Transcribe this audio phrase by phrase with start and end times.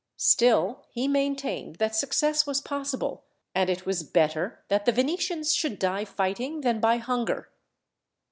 [0.17, 3.21] Still, he maintained that success was possible,
[3.53, 7.51] and it was better that the Venetians should die fighting than by hunger.